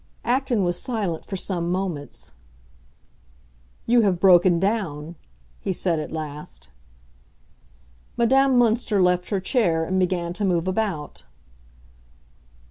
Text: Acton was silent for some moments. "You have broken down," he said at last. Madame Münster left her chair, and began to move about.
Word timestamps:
Acton 0.25 0.63
was 0.63 0.81
silent 0.81 1.27
for 1.27 1.37
some 1.37 1.71
moments. 1.71 2.33
"You 3.85 4.01
have 4.01 4.19
broken 4.19 4.59
down," 4.59 5.15
he 5.59 5.71
said 5.73 5.99
at 5.99 6.11
last. 6.11 6.69
Madame 8.17 8.55
Münster 8.55 8.99
left 9.03 9.29
her 9.29 9.39
chair, 9.39 9.85
and 9.85 9.99
began 9.99 10.33
to 10.33 10.43
move 10.43 10.67
about. 10.67 11.25